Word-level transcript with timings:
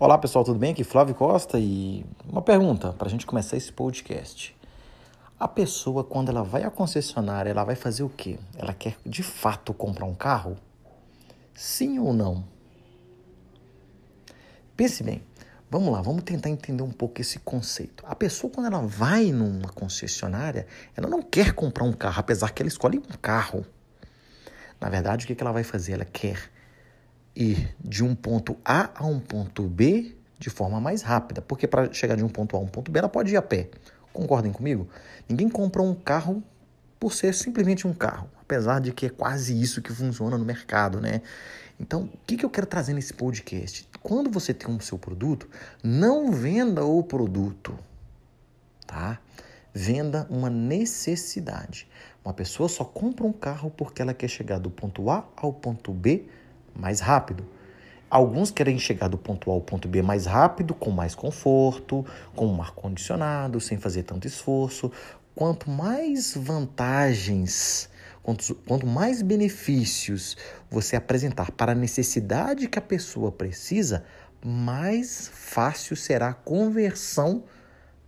Olá 0.00 0.18
pessoal, 0.18 0.44
tudo 0.44 0.58
bem? 0.58 0.72
Aqui 0.72 0.82
Flávio 0.82 1.14
Costa 1.14 1.60
e 1.60 2.04
uma 2.28 2.42
pergunta 2.42 2.92
para 2.92 3.06
a 3.06 3.10
gente 3.10 3.24
começar 3.24 3.56
esse 3.56 3.72
podcast. 3.72 4.56
A 5.38 5.46
pessoa, 5.46 6.02
quando 6.02 6.28
ela 6.30 6.42
vai 6.42 6.64
à 6.64 6.70
concessionária, 6.70 7.50
ela 7.50 7.62
vai 7.62 7.76
fazer 7.76 8.02
o 8.02 8.08
quê? 8.08 8.38
Ela 8.56 8.72
quer 8.72 8.96
de 9.06 9.22
fato 9.22 9.72
comprar 9.72 10.06
um 10.06 10.14
carro? 10.14 10.56
Sim 11.54 12.00
ou 12.00 12.12
não? 12.12 12.44
Pense 14.76 15.04
bem. 15.04 15.22
Vamos 15.70 15.92
lá, 15.92 16.00
vamos 16.00 16.22
tentar 16.22 16.48
entender 16.48 16.82
um 16.82 16.90
pouco 16.90 17.20
esse 17.20 17.38
conceito. 17.40 18.02
A 18.06 18.14
pessoa, 18.14 18.50
quando 18.50 18.68
ela 18.68 18.80
vai 18.80 19.30
numa 19.32 19.68
concessionária, 19.68 20.66
ela 20.96 21.08
não 21.08 21.20
quer 21.20 21.52
comprar 21.52 21.84
um 21.84 21.92
carro, 21.92 22.20
apesar 22.20 22.50
que 22.52 22.62
ela 22.62 22.68
escolhe 22.68 22.98
um 22.98 23.16
carro. 23.20 23.66
Na 24.80 24.88
verdade, 24.88 25.24
o 25.24 25.28
que 25.28 25.42
ela 25.42 25.52
vai 25.52 25.62
fazer? 25.62 25.92
Ela 25.92 26.06
quer 26.06 26.50
ir 27.36 27.76
de 27.78 28.02
um 28.02 28.14
ponto 28.14 28.56
A 28.64 28.90
a 28.94 29.06
um 29.06 29.20
ponto 29.20 29.62
B 29.64 30.16
de 30.38 30.48
forma 30.48 30.80
mais 30.80 31.02
rápida, 31.02 31.42
porque 31.42 31.66
para 31.66 31.92
chegar 31.92 32.16
de 32.16 32.24
um 32.24 32.30
ponto 32.30 32.56
A 32.56 32.60
a 32.60 32.62
um 32.62 32.68
ponto 32.68 32.90
B, 32.90 32.98
ela 32.98 33.08
pode 33.08 33.34
ir 33.34 33.36
a 33.36 33.42
pé. 33.42 33.68
Concordem 34.10 34.52
comigo? 34.52 34.88
Ninguém 35.28 35.50
compra 35.50 35.82
um 35.82 35.94
carro 35.94 36.42
por 36.98 37.12
ser 37.12 37.34
simplesmente 37.34 37.86
um 37.86 37.94
carro, 37.94 38.28
apesar 38.40 38.80
de 38.80 38.92
que 38.92 39.06
é 39.06 39.08
quase 39.10 39.60
isso 39.60 39.80
que 39.80 39.92
funciona 39.92 40.36
no 40.36 40.44
mercado, 40.44 41.00
né? 41.00 41.22
Então, 41.80 42.10
o 42.12 42.18
que, 42.26 42.36
que 42.36 42.44
eu 42.44 42.50
quero 42.50 42.66
trazer 42.66 42.92
nesse 42.92 43.14
podcast? 43.14 43.88
Quando 44.02 44.30
você 44.30 44.52
tem 44.52 44.68
um 44.68 44.80
seu 44.80 44.98
produto, 44.98 45.48
não 45.82 46.32
venda 46.32 46.84
o 46.84 47.02
produto, 47.04 47.78
tá? 48.86 49.20
Venda 49.72 50.26
uma 50.28 50.50
necessidade. 50.50 51.86
Uma 52.24 52.34
pessoa 52.34 52.68
só 52.68 52.84
compra 52.84 53.24
um 53.24 53.32
carro 53.32 53.70
porque 53.70 54.02
ela 54.02 54.12
quer 54.12 54.28
chegar 54.28 54.58
do 54.58 54.70
ponto 54.70 55.08
A 55.08 55.24
ao 55.36 55.52
ponto 55.52 55.92
B 55.92 56.26
mais 56.74 56.98
rápido. 57.00 57.46
Alguns 58.10 58.50
querem 58.50 58.78
chegar 58.78 59.08
do 59.08 59.18
ponto 59.18 59.50
A 59.50 59.54
ao 59.54 59.60
ponto 59.60 59.86
B 59.86 60.02
mais 60.02 60.26
rápido, 60.26 60.74
com 60.74 60.90
mais 60.90 61.14
conforto, 61.14 62.04
com 62.34 62.46
um 62.46 62.60
ar-condicionado, 62.60 63.60
sem 63.60 63.78
fazer 63.78 64.02
tanto 64.02 64.26
esforço. 64.26 64.90
Quanto 65.38 65.70
mais 65.70 66.34
vantagens, 66.34 67.88
quanto, 68.24 68.56
quanto 68.66 68.84
mais 68.84 69.22
benefícios 69.22 70.36
você 70.68 70.96
apresentar 70.96 71.52
para 71.52 71.70
a 71.70 71.74
necessidade 71.76 72.66
que 72.66 72.76
a 72.76 72.82
pessoa 72.82 73.30
precisa, 73.30 74.04
mais 74.44 75.30
fácil 75.32 75.94
será 75.94 76.30
a 76.30 76.34
conversão 76.34 77.44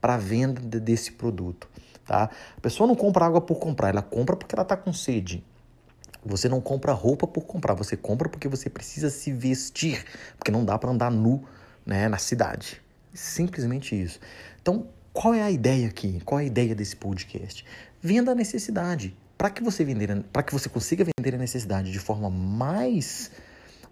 para 0.00 0.14
a 0.14 0.16
venda 0.16 0.80
desse 0.80 1.12
produto. 1.12 1.70
Tá? 2.04 2.30
A 2.56 2.60
pessoa 2.60 2.88
não 2.88 2.96
compra 2.96 3.26
água 3.26 3.40
por 3.40 3.60
comprar, 3.60 3.90
ela 3.90 4.02
compra 4.02 4.34
porque 4.34 4.56
ela 4.56 4.64
está 4.64 4.76
com 4.76 4.92
sede. 4.92 5.44
Você 6.26 6.48
não 6.48 6.60
compra 6.60 6.92
roupa 6.92 7.28
por 7.28 7.44
comprar, 7.44 7.74
você 7.74 7.96
compra 7.96 8.28
porque 8.28 8.48
você 8.48 8.68
precisa 8.68 9.08
se 9.08 9.30
vestir, 9.30 10.04
porque 10.36 10.50
não 10.50 10.64
dá 10.64 10.76
para 10.76 10.90
andar 10.90 11.12
nu 11.12 11.44
né, 11.86 12.08
na 12.08 12.18
cidade. 12.18 12.82
Simplesmente 13.14 13.94
isso. 13.94 14.18
Então, 14.60 14.88
qual 15.12 15.34
é 15.34 15.42
a 15.42 15.50
ideia 15.50 15.88
aqui? 15.88 16.20
Qual 16.24 16.38
é 16.38 16.44
a 16.44 16.46
ideia 16.46 16.74
desse 16.74 16.96
podcast? 16.96 17.64
Venda 18.00 18.32
a 18.32 18.34
necessidade. 18.34 19.16
Para 19.36 19.50
que 19.50 19.62
você 19.62 19.84
vender, 19.84 20.22
para 20.32 20.42
que 20.42 20.52
você 20.52 20.68
consiga 20.68 21.04
vender 21.04 21.34
a 21.34 21.38
necessidade 21.38 21.90
de 21.90 21.98
forma 21.98 22.28
mais 22.30 23.30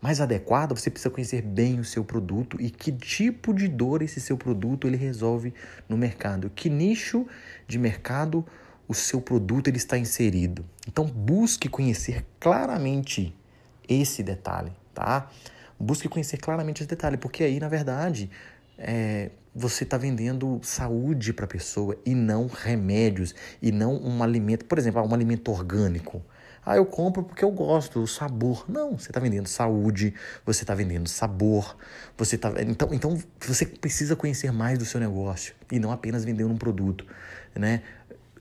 mais 0.00 0.20
adequada, 0.20 0.76
você 0.76 0.90
precisa 0.90 1.10
conhecer 1.10 1.42
bem 1.42 1.80
o 1.80 1.84
seu 1.84 2.04
produto 2.04 2.56
e 2.60 2.70
que 2.70 2.92
tipo 2.92 3.52
de 3.52 3.66
dor 3.66 4.00
esse 4.00 4.20
seu 4.20 4.36
produto 4.36 4.86
ele 4.86 4.96
resolve 4.96 5.52
no 5.88 5.96
mercado. 5.96 6.50
Que 6.54 6.70
nicho 6.70 7.26
de 7.66 7.78
mercado 7.78 8.46
o 8.86 8.94
seu 8.94 9.20
produto 9.20 9.68
ele 9.68 9.76
está 9.76 9.98
inserido. 9.98 10.64
Então 10.86 11.04
busque 11.04 11.68
conhecer 11.68 12.24
claramente 12.38 13.36
esse 13.88 14.22
detalhe, 14.22 14.72
tá? 14.94 15.28
Busque 15.78 16.08
conhecer 16.08 16.38
claramente 16.38 16.80
esse 16.82 16.88
detalhe, 16.88 17.16
porque 17.16 17.42
aí, 17.42 17.58
na 17.58 17.68
verdade, 17.68 18.30
é, 18.76 19.30
você 19.58 19.84
está 19.84 19.98
vendendo 19.98 20.60
saúde 20.62 21.32
para 21.32 21.44
a 21.44 21.48
pessoa 21.48 21.96
e 22.06 22.14
não 22.14 22.46
remédios, 22.46 23.34
e 23.60 23.72
não 23.72 23.96
um 23.96 24.22
alimento, 24.22 24.64
por 24.64 24.78
exemplo, 24.78 25.02
um 25.02 25.12
alimento 25.12 25.50
orgânico. 25.50 26.22
Ah, 26.64 26.76
eu 26.76 26.84
compro 26.84 27.22
porque 27.22 27.44
eu 27.44 27.50
gosto 27.50 28.00
do 28.00 28.06
sabor. 28.06 28.64
Não, 28.68 28.98
você 28.98 29.10
está 29.10 29.18
vendendo 29.18 29.48
saúde, 29.48 30.14
você 30.44 30.64
está 30.64 30.74
vendendo 30.74 31.08
sabor, 31.08 31.76
você 32.16 32.36
tá 32.36 32.52
então, 32.60 32.88
então 32.92 33.18
você 33.40 33.64
precisa 33.64 34.14
conhecer 34.14 34.52
mais 34.52 34.78
do 34.78 34.84
seu 34.84 35.00
negócio 35.00 35.54
e 35.72 35.78
não 35.78 35.90
apenas 35.90 36.24
vender 36.24 36.44
um 36.44 36.56
produto, 36.56 37.06
né? 37.54 37.82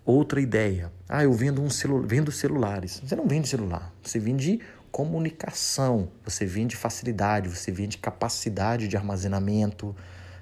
outra 0.08 0.40
ideia. 0.40 0.90
Ah, 1.08 1.24
eu 1.24 1.34
vendo 1.34 1.62
um 1.62 1.70
celu 1.70 2.02
vendo 2.08 2.32
celulares. 2.32 3.02
Você 3.04 3.16
não 3.16 3.28
vende 3.28 3.48
celular, 3.48 3.94
você 4.02 4.18
vende 4.18 4.62
comunicação, 4.90 6.10
você 6.24 6.46
vende 6.46 6.78
facilidade, 6.78 7.50
você 7.50 7.72
vende 7.72 7.98
capacidade 7.98 8.88
de 8.88 8.96
armazenamento, 8.96 9.94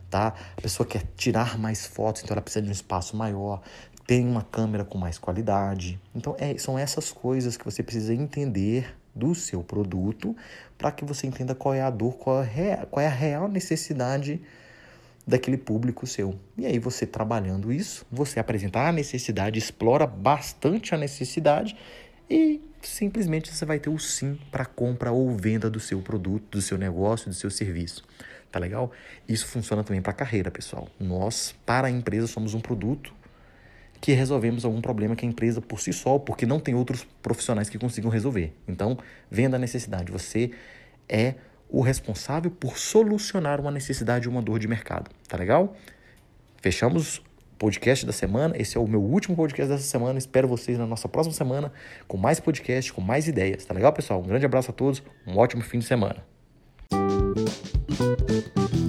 tá? 0.09 0.33
A 0.57 0.61
pessoa 0.61 0.87
quer 0.87 1.03
tirar 1.15 1.57
mais 1.57 1.85
fotos, 1.85 2.23
então 2.23 2.33
ela 2.33 2.41
precisa 2.41 2.63
de 2.63 2.69
um 2.69 2.71
espaço 2.71 3.15
maior, 3.15 3.61
tem 4.05 4.27
uma 4.27 4.43
câmera 4.43 4.85
com 4.85 4.97
mais 4.97 5.17
qualidade. 5.17 5.99
Então, 6.13 6.35
é, 6.39 6.57
são 6.57 6.77
essas 6.77 7.11
coisas 7.11 7.57
que 7.57 7.65
você 7.65 7.81
precisa 7.81 8.13
entender 8.13 8.95
do 9.15 9.33
seu 9.33 9.63
produto 9.63 10.35
para 10.77 10.91
que 10.91 11.05
você 11.05 11.25
entenda 11.25 11.55
qual 11.55 11.73
é 11.73 11.81
a 11.81 11.89
dor, 11.89 12.17
qual 12.17 12.43
é, 12.43 12.85
qual 12.89 13.03
é 13.03 13.07
a 13.07 13.11
real 13.11 13.47
necessidade 13.47 14.41
daquele 15.25 15.57
público 15.57 16.05
seu. 16.05 16.37
E 16.57 16.65
aí 16.65 16.77
você 16.77 17.05
trabalhando 17.05 17.71
isso, 17.71 18.05
você 18.11 18.39
apresenta 18.39 18.79
a 18.79 18.91
necessidade, 18.91 19.57
explora 19.57 20.05
bastante 20.05 20.93
a 20.93 20.97
necessidade 20.97 21.75
e 22.29 22.61
simplesmente 22.81 23.51
você 23.53 23.65
vai 23.65 23.79
ter 23.79 23.89
o 23.89 23.97
sim 23.97 24.37
para 24.51 24.65
compra 24.65 25.11
ou 25.11 25.35
venda 25.35 25.69
do 25.69 25.79
seu 25.79 26.01
produto, 26.01 26.43
do 26.51 26.61
seu 26.61 26.77
negócio, 26.77 27.29
do 27.29 27.35
seu 27.35 27.49
serviço. 27.49 28.03
Tá 28.55 28.59
legal? 28.59 28.89
Isso 29.27 29.47
funciona 29.47 29.83
também 29.83 30.01
para 30.01 30.13
carreira, 30.13 30.49
pessoal. 30.49 30.87
Nós, 30.97 31.53
para 31.65 31.89
a 31.89 31.91
empresa, 31.91 32.25
somos 32.25 32.53
um 32.53 32.61
produto 32.61 33.13
que 33.99 34.13
resolvemos 34.13 34.63
algum 34.63 34.79
problema 34.79 35.13
que 35.13 35.25
a 35.25 35.27
empresa 35.27 35.59
por 35.59 35.81
si 35.81 35.91
só, 35.91 36.17
porque 36.17 36.45
não 36.45 36.57
tem 36.57 36.73
outros 36.73 37.05
profissionais 37.21 37.67
que 37.67 37.77
consigam 37.77 38.09
resolver. 38.09 38.53
Então, 38.65 38.97
venda 39.29 39.57
a 39.57 39.59
necessidade. 39.59 40.09
Você 40.09 40.51
é 41.09 41.35
o 41.69 41.81
responsável 41.81 42.49
por 42.49 42.77
solucionar 42.77 43.59
uma 43.59 43.71
necessidade 43.71 44.25
ou 44.25 44.33
uma 44.33 44.41
dor 44.41 44.57
de 44.57 44.69
mercado. 44.69 45.11
Tá 45.27 45.35
legal? 45.35 45.75
Fechamos 46.61 47.17
o 47.17 47.23
podcast 47.59 48.05
da 48.05 48.13
semana. 48.13 48.55
Esse 48.57 48.77
é 48.77 48.79
o 48.79 48.87
meu 48.87 49.01
último 49.01 49.35
podcast 49.35 49.69
dessa 49.69 49.83
semana. 49.83 50.17
Espero 50.17 50.47
vocês 50.47 50.77
na 50.77 50.87
nossa 50.87 51.09
próxima 51.09 51.35
semana 51.35 51.73
com 52.07 52.15
mais 52.15 52.39
podcast, 52.39 52.93
com 52.93 53.01
mais 53.01 53.27
ideias. 53.27 53.65
Tá 53.65 53.73
legal, 53.73 53.91
pessoal? 53.91 54.21
Um 54.21 54.27
grande 54.27 54.45
abraço 54.45 54.71
a 54.71 54.73
todos. 54.73 55.03
Um 55.27 55.35
ótimo 55.35 55.61
fim 55.61 55.79
de 55.79 55.85
semana. 55.85 56.23
Thank 58.05 58.75
you. 58.75 58.84